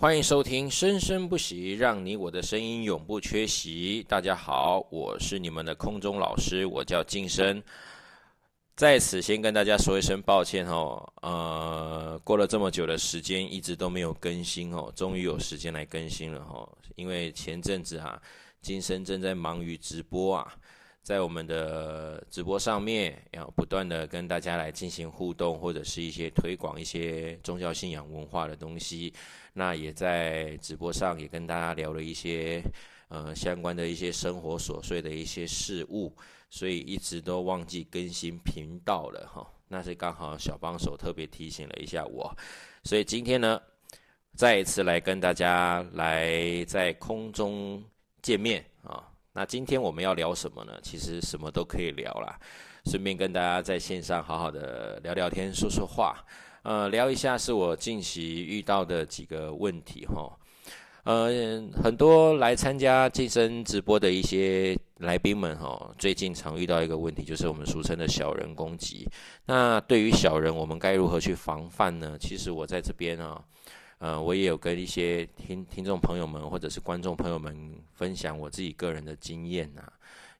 [0.00, 4.02] 欢迎收听《生生不息》，让你我的声音永不缺席。
[4.08, 7.62] 大家好，我是你们的空中老师，我叫金生。
[8.74, 16.66] 在此先跟大家说一声抱歉哦，呃，过了这么久的时间，一直都没有更新哦，终于有时间来更新了哈。
[16.96, 18.18] 因为前阵子哈，
[18.62, 20.56] 金生正在忙于直播啊。
[21.02, 29.12] 在我们的直播上面，要不断的跟大家来进行互动，或者是一些推广一些宗教信仰文化的东西。
[29.52, 32.62] 那也在直播上也跟大家聊了一些
[33.08, 36.14] 呃相关的一些生活琐碎的一些事物，
[36.48, 39.44] 所以一直都忘记更新频道了哈。
[39.66, 42.32] 那是刚好小帮手特别提醒了一下我，
[42.84, 43.60] 所以今天呢，
[44.36, 47.82] 再一次来跟大家来在空中
[48.22, 49.09] 见面啊。
[49.32, 50.72] 那今天我们要聊什么呢？
[50.82, 52.36] 其实什么都可以聊啦，
[52.86, 56.16] 顺便跟大家在线上好好的聊聊天、说说话。
[56.62, 60.36] 呃，聊一下是我近期遇到的几个问题哈。
[61.04, 61.30] 呃，
[61.82, 69.08] 很多来参加健身直播的一些来宾们哈，最近常遇到一个问题，就是我们俗称的小人攻击。
[69.46, 72.16] 那对于小人，我们该如何去防范呢？
[72.18, 73.40] 其实我在这边啊。
[74.00, 77.54] 呃，我也有跟一些听听众朋友们或者是观众朋友们
[77.92, 79.82] 分享我自己个人的经验呐，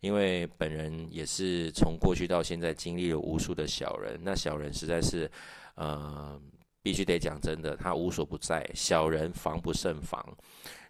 [0.00, 5.30] 因为本人也是从过去到现在经历了无数的小人，那小人实在是，
[5.74, 6.40] 呃，
[6.82, 10.24] 必须得讲真的，他无所不在，小人防不胜防。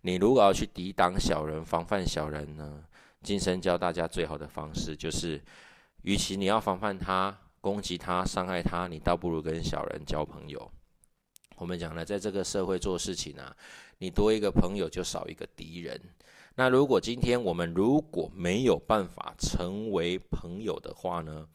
[0.03, 2.85] 你如果要去抵挡小人、防范小人呢，
[3.21, 5.43] 今生教大家最好的方式就是，
[6.03, 10.71] 与其你要防范他、攻击他、伤害他，你倒不如跟小人交朋友。
[11.61, 13.55] 我们讲了，在这个社会做事情啊，
[13.99, 16.01] 你多一个朋友就少一个敌人。
[16.55, 21.47] 那如果今天我们如果没有办法成为朋友的话呢，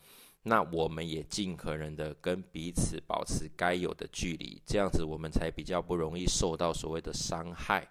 [0.44, 7.90] 那我们也尽可能的跟彼此保持该有的距离，这样子我们才比较不容易受到所谓的伤害。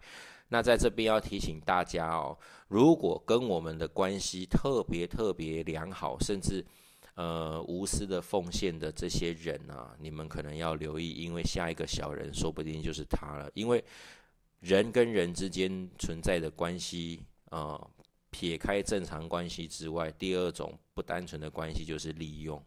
[0.49, 2.39] 那在这边要提醒大家哦，
[2.69, 6.65] 如果跟我们的关系特别特别良好，甚至
[7.15, 13.49] 呃，无私的奉献的这些人啊，你们可能要留意，因为下一个小人说不定就是他了。
[13.55, 13.85] 因为
[14.59, 17.81] 人跟人之间存在的关系啊，
[18.31, 22.61] 撇开正常关系之外，第二种不单纯的关系就是利用。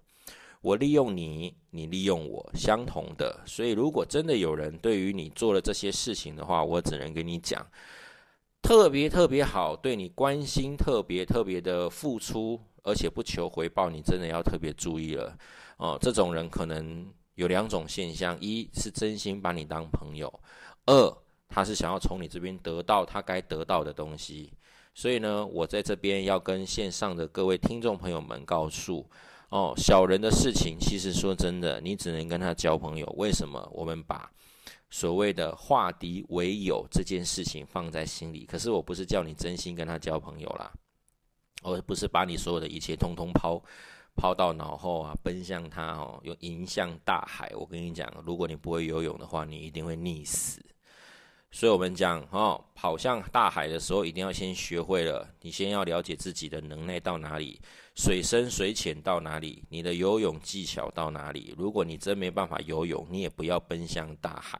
[0.61, 3.41] 我利用你，你利用我，相同的。
[3.45, 7.65] 所以，如果真的有人对于你做了这些事情的话，我只能跟你讲，
[8.61, 12.59] 特别特别好，对你关心，特别特别的付出。
[12.87, 15.37] 而且不求回报，你真的要特别注意了
[15.75, 15.97] 哦。
[16.01, 17.05] 这种人可能
[17.35, 20.27] 有两种现象：一是真心把你当朋友；
[20.85, 21.17] 二
[21.49, 24.53] 他是想要从你这边得到他该得到的东西。
[24.93, 29.05] 所以呢，我在这边要跟线上的各位听众朋友们告诉
[29.49, 33.05] 哦，小人的事情，其实说真的，你只能跟他交朋友。
[33.17, 33.69] 为什么？
[33.71, 34.31] 我们把
[34.89, 38.45] 所谓的化敌为友这件事情放在心里。
[38.45, 40.71] 可是我不是叫你真心跟他交朋友啦。
[41.63, 43.61] 而不是把你所有的一切通通抛
[44.15, 47.51] 抛到脑后啊，奔向他哦，又迎向大海。
[47.55, 50.59] 我跟你讲，如果你不会游泳的话，你一定会溺死。
[51.51, 57.59] 所以，我们讲哦，跑向大海的时候，一定要先学会了，你先要了解自己的能耐到哪里，
[57.95, 61.53] 水深水浅到哪里，你的游泳技巧到哪里。
[61.57, 64.59] 如果你真没办法游泳，你也不要奔向大海，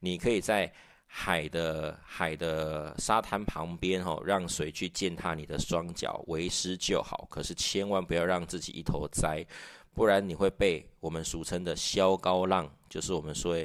[0.00, 0.72] 你可以在。
[1.16, 7.28] 海的海的沙滩旁边，吼，让水去践踏你的双脚，为师就好。
[7.30, 9.46] 可是千万不要让自己一头栽，
[9.94, 13.56] 不然你会被我们俗称的消高浪，就是我们说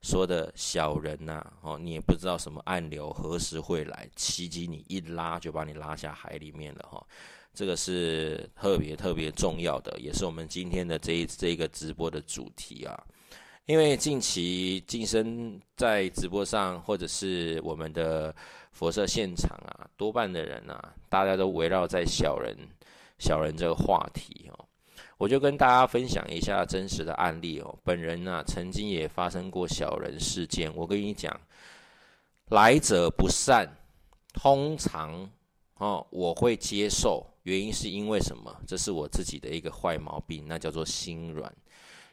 [0.00, 7.04] 说的小人呐，哦，你也不知道什么暗流何时会来袭击你，一拉就把你拉下海里面了，哈。
[7.52, 12.94] 这个是特别特别重要的，也是我们今天的这一这一个直播的主题啊。
[13.66, 18.34] 因为近期晋升在直播上，或者是我们的
[18.72, 22.56] 佛社现场啊，多半的人啊，大家都围绕在小人、
[23.20, 24.66] 小人这个话题哦。
[25.16, 27.78] 我就跟大家分享一下真实的案例哦。
[27.84, 30.68] 本人呢，曾经也发生过小人事件。
[30.74, 31.40] 我跟你讲，
[32.46, 33.68] 来者不善，
[34.34, 35.30] 通常
[35.76, 37.24] 哦，我会接受。
[37.44, 38.52] 原因是因为什么？
[38.66, 41.52] 这是我自己的一个坏毛病，那叫做心软。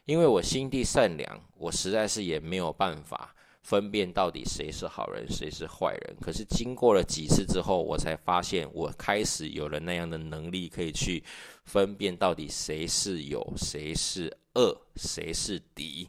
[0.04, 6.16] 因为我心地善良，我实在是也没有办法分辨到底谁是好人，谁是坏人。
[6.20, 11.22] 可是经过了几次之后，我才发现，我开始有了那样的能力，可以去
[11.64, 16.08] 分辨到底谁是有，谁是恶，谁是敌。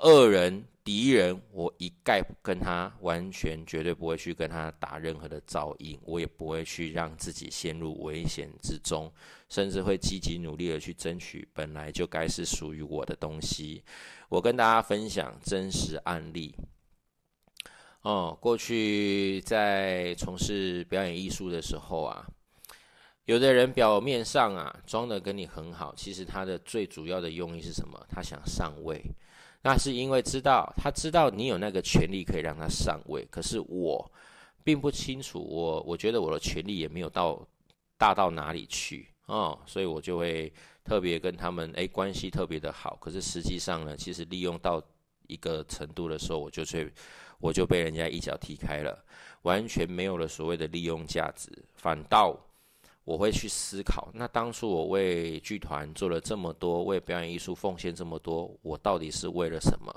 [0.00, 9.12] 恶人、敌人，我一概跟他完全绝对不会去跟他打任何的照应，我也不会去让自己陷入危险之中，
[9.50, 13.84] 甚至会积极努力的去争取本来就该是属于我的东西。
[14.30, 16.54] 我跟大家分享真实案例。
[18.00, 22.26] 哦，过去在从事表演艺术的时候啊，
[23.26, 28.06] 有的人表面上啊装的跟你很好，其实他的最主要的用意是什么？
[28.08, 29.04] 他想上位。
[29.62, 34.10] 那是因为知道他知道你有那个权利可以让他上位，可是我
[34.62, 37.40] 并不清楚，我我觉得我的权利也没有到
[37.96, 40.52] 大到哪里去哦，所以我就会
[40.84, 42.96] 特别跟他们诶关系特别的好。
[43.00, 44.82] 可是实际上呢，其实利用到
[45.26, 46.92] 一个程度的时候，我就去。
[47.40, 48.98] 我就被人家一脚踢开了，
[49.42, 52.36] 完全没有了所谓的利用价值，反倒
[53.08, 59.90] 我会去思考，那当初我为剧团做了这么多，为表演艺术奉献这么多，我到底是为了什么？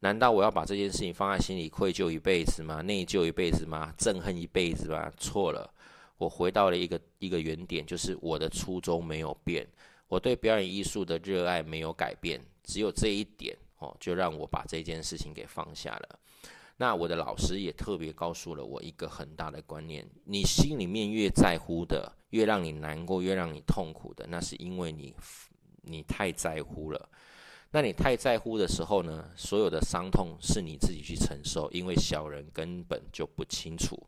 [0.00, 2.82] 难道我要把这件事情放在心里愧疚一辈子吗？
[2.82, 3.94] 内疚一辈子吗？
[3.96, 5.10] 憎恨一辈子吗？
[5.16, 5.72] 错了，
[6.18, 9.66] 我回到了一个一个原点，就是我的初衷没有变，
[10.06, 16.18] 我对表演艺术的热爱没有改变，只有这一点哦，就让我把这件事情给放下了。
[16.76, 25.14] 那我的老师也特别告诉了我一个很大的观念：你心里面越在乎的，越让你难过，越让你痛苦的，那是因为你
[25.82, 27.08] 你太在乎了。
[27.74, 33.98] 那你太在乎的时候呢，所有的伤痛是你自己去承受，因为小人根本就不清楚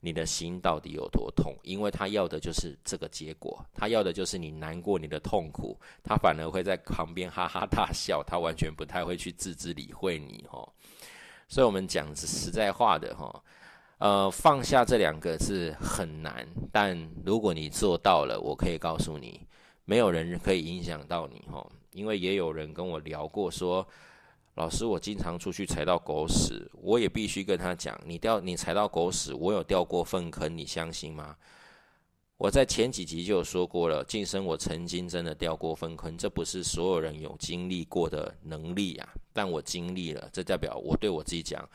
[0.00, 10.72] 你的心到底有多痛，因为他要的就是这个结果，他要的就是你难过，你的痛苦，他反而会在旁边哈哈大笑，他完全不太会去置之理会你哦。
[11.50, 13.42] 所以，我们讲实在话的哈，
[13.98, 19.40] 呃，放下这两个字很难，但如果你做到了，我可以告诉你，
[19.84, 21.66] 没有人可以影响到你哈。
[21.90, 23.84] 因为也有人跟我聊过，说
[24.54, 31.34] 老师，我经常出去踩到狗屎，我也必须跟他讲，你掉你踩到狗屎，我有掉过粪坑，你相信吗？
[32.40, 41.68] 我在前几集就有说过了，晋升我曾经真的掉过粪坑，这不是所有人有经历过的能力呀，但我经历了，这代表我对我自己讲，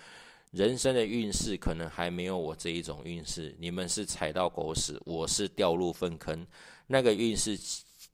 [0.49, 3.55] 人生的运势可能还没有我这一种运势。
[3.59, 6.43] 你们是踩到狗屎，我是掉入粪坑，
[6.87, 7.55] 那个运势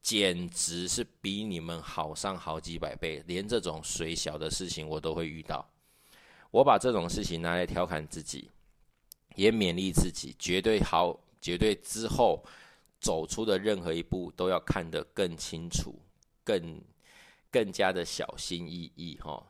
[0.01, 5.65] 简直是比你们好上好几百倍，连这种水小的事情我都会遇到。
[6.51, 8.49] 我把这种事情拿来调侃自己，
[9.37, 11.17] 也勉励自己，绝对好。
[11.41, 12.41] 绝对之后
[12.99, 15.95] 走出的任何一步都要看得更清楚，
[16.43, 16.81] 更
[17.51, 19.43] 更加的小心翼翼哈。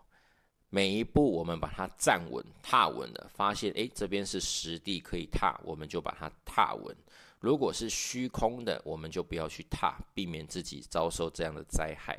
[0.70, 6.96] 每一步我们把它站稳、踏稳了，发现诶这边是实地可以踏，我们就把它踏稳。
[7.42, 12.18] 如果是虚空的，我们就不要去踏，避免自己遭受这样的灾害。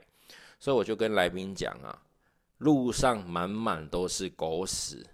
[0.61, 1.97] 所以我就跟来宾讲啊，
[2.59, 5.07] 路上满满都是狗屎。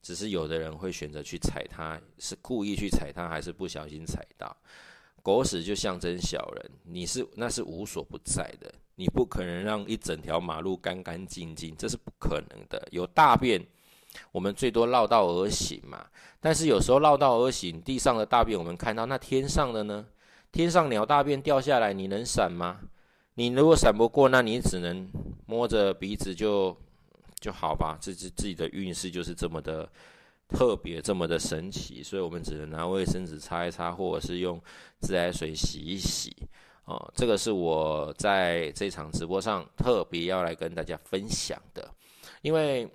[0.00, 4.56] 只是有的人会选择去踩它，是故意去踩它，还是不小心踩到？
[5.22, 12.88] 狗屎就象征小人，你是那是无所不在的，你不可能让一整条马路干干净净，这是不可能的。
[12.92, 13.60] 有大便，
[14.32, 16.06] 我们最多绕道而行嘛。
[16.40, 20.06] 但是有时候绕道而行，地上的大便我们看到，那天上的呢？
[20.52, 22.80] 天上鸟大便掉下来，你能闪吗？
[23.34, 25.10] 你如果闪不过，那你只能
[25.46, 26.74] 摸着鼻子就。
[27.40, 29.88] 就好吧，自己自己的运势就是这么的
[30.48, 34.60] 特别，这么的神奇，所以我们只能拿卫生纸擦一擦，或者是用
[35.00, 36.34] 自来水洗一洗。
[36.84, 41.86] 哦，这个是我在这场直播上特别要来跟大家分享的。
[42.40, 42.88] 因为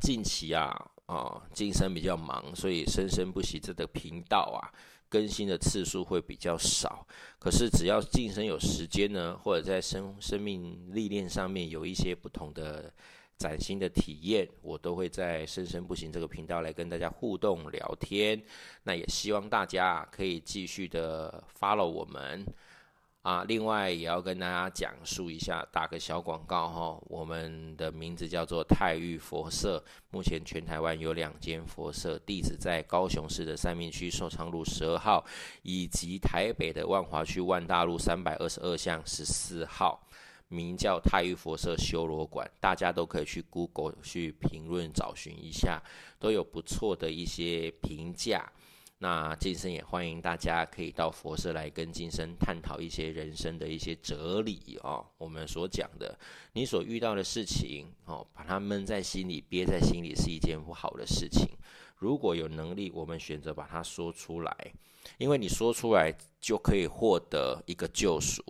[0.00, 0.70] 近期啊，
[1.06, 4.70] 啊，晋升比较忙，所以生生不息这个频道啊，
[5.08, 7.04] 更新的次数会比较少。
[7.38, 12.92] 可是只要晋升有时间呢，或者在生生命历练上面有一些不同的。
[13.40, 18.38] 崭新的体验，我都会在“生生不息”这个频道来跟大家互动聊天。
[18.82, 22.44] 那也希望大家可以继续的 follow 我们
[23.22, 23.42] 啊。
[23.48, 27.02] 另外，也要跟大家讲述一下，打个小广告哈。
[27.06, 35.24] 我们的名字叫做泰玉佛社，目前全台湾有两间佛社，地址在高雄市的三明区寿昌路十二号，
[35.62, 39.98] 以及台北的万华区万大路三百二十二巷十四号。
[40.50, 45.80] 名叫太玉佛社修罗馆，大家都可以去 Google 去评论找寻一下，
[46.18, 48.52] 都有不错的一些评价。
[48.98, 55.06] 那晋生也欢迎大家可以到佛社来跟晋生探讨一些人生的一些哲理哦。
[55.18, 56.18] 我们所讲的，
[56.52, 61.48] 你所遇到的事情哦，把它闷在心里、憋在心里是一件不好的事情。
[61.96, 64.54] 如果有能力，我们选择把它说出来，
[65.16, 68.44] 因为你说出来就可以获得一个救赎。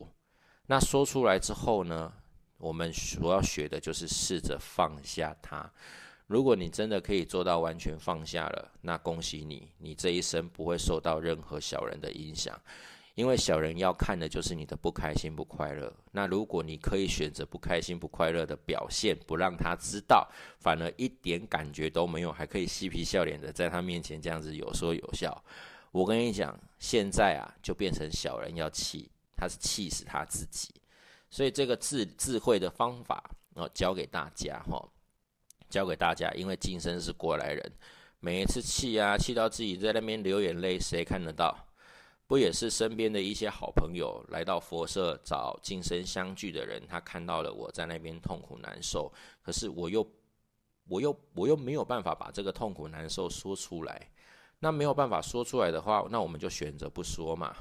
[0.70, 2.12] 那说出来之后呢，
[2.56, 5.68] 我们所要学的就是试着放下它。
[6.28, 12.56] 如果你真的可以做到完全放下了，那恭喜你，你这一生不会受到任何小人的影响。
[13.16, 15.92] 因为小人要看的就是你的不开心、不快乐。
[16.12, 25.36] 那如果你可以选择不开心、不快乐的表现，不让他知道，反而一点感觉都没有，还可以嬉皮笑脸的在他面前这样子有说有笑。
[25.90, 29.10] 我跟你讲，现在啊，就变成小人要气，
[29.40, 30.68] 他是气死他自己。
[31.30, 33.23] 所以这个智智慧的方法，
[33.54, 34.87] 哦，教给大家哈，
[35.70, 36.30] 教给大家。
[36.32, 37.73] 因为晋升是过来人，
[38.18, 41.56] 每一次气啊，气到自己在那边流眼泪，谁看得到？
[42.26, 50.06] 不也是身边的一些好朋友来到佛社找晋升相聚的人，他看到了我在那边痛苦难受，可是我又，
[50.87, 54.11] 我又，我又没有办法把这个痛苦难受说出来。
[54.61, 57.56] 那没有办法说出来的话，那我们就选择不说嘛，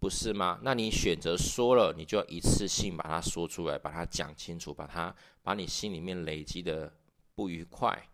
[0.00, 0.58] 不是吗？
[0.62, 6.90] 那你选择说了，你就要一次性把它说出来，把它讲清楚，把它把你心里面累积的
[7.34, 8.08] 不愉快、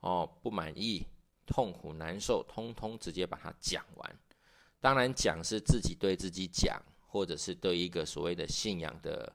[0.00, 1.06] 哦不满意、
[1.46, 4.18] 痛苦难受，通通直接把它讲完。
[4.80, 9.30] 当然，讲是自己对自己讲，或者是对一个所谓的信仰的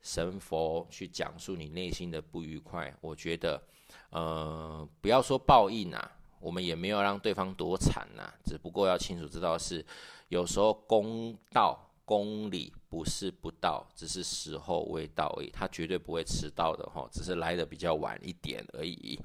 [0.00, 2.94] 神佛去讲述你内心的不愉快。
[3.02, 3.62] 我觉得，
[4.08, 6.12] 呃，不要说报应啊。
[6.44, 9.82] 我们也没有让对方多惨呐，只不过要清楚知道是，
[10.28, 19.18] 有时候公道公理不是不到，只是时候未到而已，他绝对不会迟到的哈，只是来的比较晚一点而已。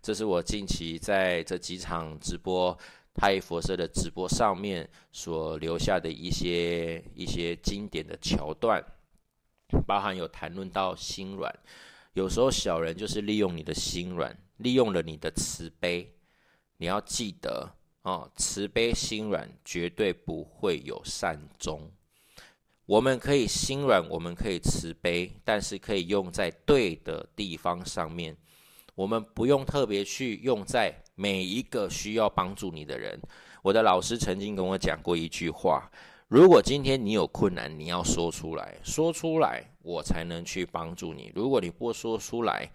[0.00, 2.74] 这是我近期在这几场直播
[3.12, 8.82] 太佛社的直播上面所留下的一些一些经典的桥段，
[9.86, 11.54] 包含有谈论到心软，
[12.14, 16.10] 有时候小人就是利用你的心软，利用了你的慈悲。
[16.82, 17.72] 你要记得
[18.02, 21.88] 哦，慈悲心软绝对不会有善终。
[22.86, 28.36] 我们可以心软，我们可以慈悲，但是可以用在对的地方上面。
[28.96, 33.16] 我们不用特别去用在每一个需要帮助你的人。
[33.62, 35.88] 我的老师曾经跟我讲过一句话：
[36.26, 41.30] 如果今天你有困难，你要说出来，说出来，我才能去帮助你。
[41.32, 42.68] 如果你不说出来，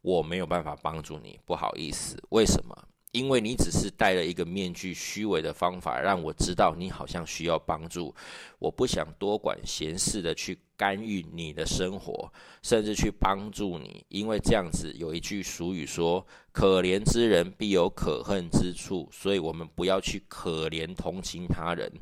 [0.00, 1.38] 我没有办法帮助你。
[1.44, 2.74] 不好意思，为什么？
[3.12, 8.14] 因为你只是戴了一个面具，虚伪的方法让我知道你好像需要帮助。
[8.58, 14.04] 我不想多管闲事的去干预你的生活，甚至去帮助你。
[14.08, 21.92] 因为这样子有一句俗语说：“可怜之人必有可恨之处。”所以，我们不要去可怜同情他人。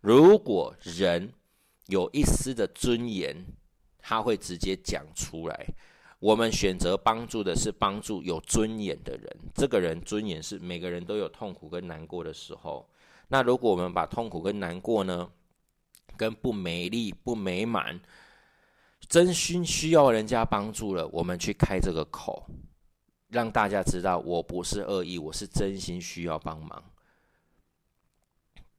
[0.00, 1.32] 如果人
[1.88, 3.36] 有一丝的尊严，
[3.98, 5.66] 他会直接讲出来。
[6.22, 9.36] 我们选择帮助的是帮助有尊严的人。
[9.52, 12.88] 这个人尊严是每个人都有痛苦跟难过的时候。
[13.26, 15.28] 那如果我们把痛苦跟难过呢，
[16.16, 18.00] 跟不美丽、不美满，
[19.08, 22.46] 真心需要人家帮助了，我们去开这个口，
[23.26, 26.80] 让大家知道我不是恶意，我是真心需要帮忙。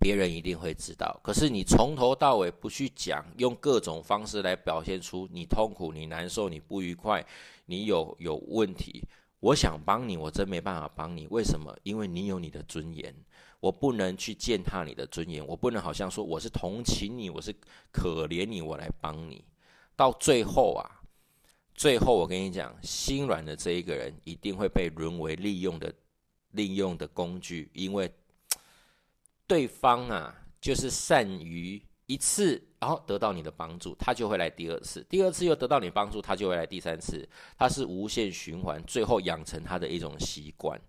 [0.04, 7.26] 别人一定会知道，可是你从头到尾不去讲，用各种方式来表现出你痛苦、你难受、你不愉快、
[7.68, 9.02] 你有有问题。
[9.40, 11.26] 我想帮你，我真没办法帮你。
[11.30, 11.74] 为什么？
[11.84, 13.16] 因为你有你的尊严，
[13.62, 15.46] 我不能去践踏你的尊严。
[15.48, 17.56] 我不能好像说我是同情你，我是
[17.90, 19.46] 可怜你，我来帮你。
[19.96, 20.84] 到最后啊，
[21.74, 25.94] 最后我跟你讲，心软的这一个人一定会被沦为利用的
[26.52, 28.12] 利用的工具，因为。
[29.54, 37.24] 对方啊，就是善于一次，然后得到你的帮助，他就会来第二次，第二次又得到你帮助，他就会来第三次，
[37.56, 40.82] 他是无限循环，最后养成他的一种习惯。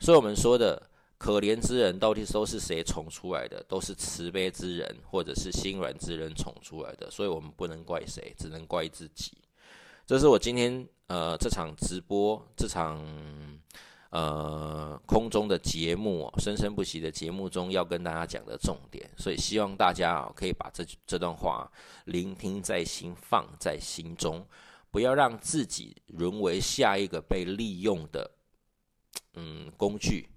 [0.00, 0.82] 所以，我们说的
[1.18, 3.62] 可怜之人到底都是谁宠出来的？
[3.68, 7.10] 都是慈悲之人或者是心软之人宠出来的。
[7.10, 9.36] 所以我们不能怪谁，只能怪自己。
[10.06, 12.98] 这是我今天呃这场直播这场。
[14.10, 21.70] 呃，空中的节目哦，生生不息的节目中要跟大家讲的重点，所以希望大家啊可以把这这段话
[22.04, 24.46] 聆听在心，放在心中，
[24.90, 28.30] 不要让自己沦为下一个被利用的
[29.34, 30.28] 嗯工具。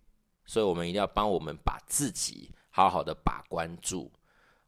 [0.45, 4.11] 所以我们一定要帮我们把自己好好的把关住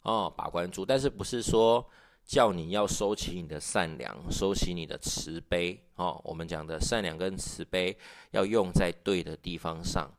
[0.03, 1.85] 哦，把关住，但是不是说。
[2.25, 6.21] 叫你要收起你的善良，收起你的慈悲哦。
[6.23, 7.97] 我们讲的善良跟慈悲
[8.31, 10.09] 要用在对的地方上，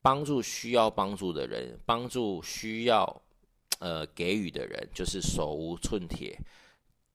[0.00, 3.22] 帮助需要帮助的人，帮助需要
[3.78, 6.36] 呃给予的人，就是手无寸铁，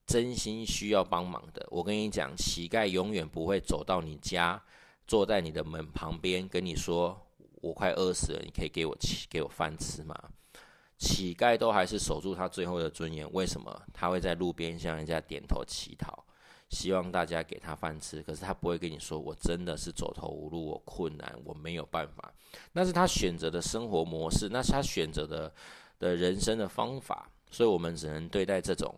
[0.05, 1.67] 真心需要帮忙的。
[1.69, 4.63] 我跟你讲，乞丐永远不会走到你家，
[5.05, 7.19] 坐在你的门旁边跟你说
[7.61, 10.15] ：“我快饿死了，你可以给我吃给我饭吃吗？”
[10.97, 16.25] 乞丐都还是守住他最后的尊严，为什么他会在路边向人家点头乞讨，
[16.69, 18.21] 希望大家给他饭吃？
[18.23, 22.33] 可是他不会跟你说，我真的是走投无路，我困难，我没有办法。
[22.73, 25.53] 那是他选择的生活模式，那是他选择的
[25.99, 27.29] 的人生的方法。
[27.49, 28.93] 所以我们只能对待这种。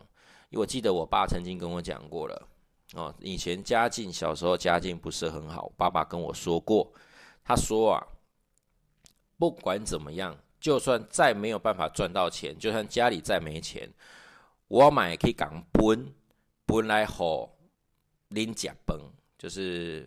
[0.48, 2.48] 因为我记得我爸曾经跟我讲过了，
[2.94, 6.92] 哦，以前家境小时候家境不是很好，爸爸跟我说过，
[7.44, 8.06] 他说啊，
[9.38, 13.90] 不管怎么样，就算再没有办法赚到钱，就算家里再没钱，
[14.68, 16.12] 我买可以港奔
[16.66, 17.50] 奔来好
[18.28, 19.00] 拎甲崩，
[19.38, 20.06] 就是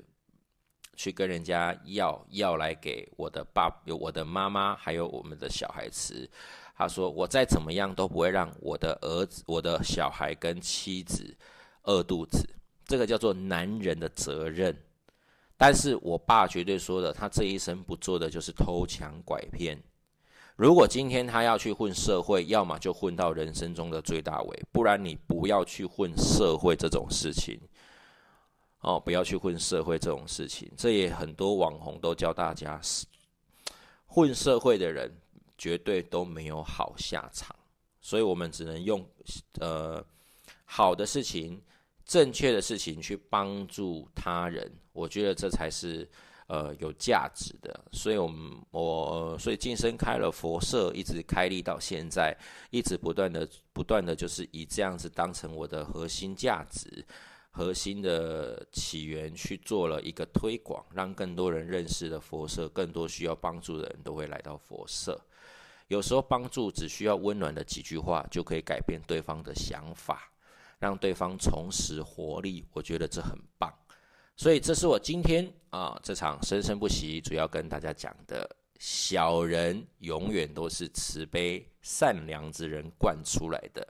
[0.96, 6.30] 去跟人家要要来给我的爸、有我的妈妈，还有我们的小孩吃。
[6.76, 11.38] 他说：“我再怎么样都不会让我的儿子、我的小孩跟妻子
[11.84, 12.50] 饿肚子，
[12.86, 14.76] 这个叫做男人的责任。
[15.56, 19.82] 但是我爸绝对说的，他这一生不做的就是偷抢拐骗。
[20.56, 27.60] 如果今天他要去混社会，要么就混到人生中的最大位，不然你不要去混社会这种事情。
[28.82, 30.72] 哦，不要去混社会这种事情。
[30.78, 32.80] 这也很多网红都教大家，
[34.06, 35.12] 混社会的人。”
[35.56, 37.56] 绝对都没有好下场，
[38.02, 39.06] 所以我们只能用
[39.62, 40.04] 呃
[40.66, 41.62] 好的事情、
[42.04, 44.70] 正确的事情去帮助他人。
[44.92, 46.10] 我觉得这才是
[46.48, 47.84] 呃有价值的。
[47.92, 52.36] 所以，我们我所以晋升开了佛社，一直开立到现在，
[52.72, 57.06] 一直不断的不断的就是以这样子当成我的核心价值、
[57.52, 65.20] 核心的起源去做了一个推广，让更多人认识了佛社，更多需要帮助的人都会来到佛社。
[65.90, 70.32] 有时候帮助只需要温暖的几句话，就可以改变对方的想法，
[70.80, 72.66] 让对方重拾活力。
[72.72, 73.72] 我觉得这很棒，
[74.36, 78.50] 所以这是我今天啊这场生生不息主要跟大家讲的：
[78.80, 83.88] 小人永远都是慈悲善良之人惯出来的。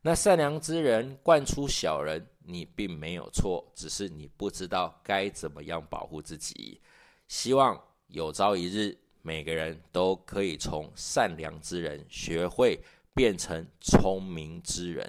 [0.00, 6.80] 那善良之人惯出小人，你并没有错，只是你不知道该怎么样保护自己。
[7.28, 8.98] 希望有朝一日。
[9.24, 12.80] 每个人都可以从善良之人学会
[13.14, 15.08] 变成聪明之人。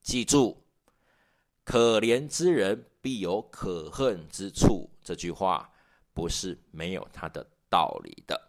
[0.00, 0.56] 记住，
[1.62, 4.88] 可怜之人必有可恨之处。
[5.02, 5.70] 这句话
[6.14, 8.40] 不是没有它的道理的。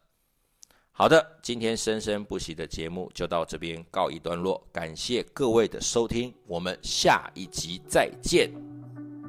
[0.93, 8.49] 好的，今天生生不息的节目就到这边告一段落，感谢各位的收听，我们下一集再见，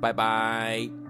[0.01, 1.06] 拜拜。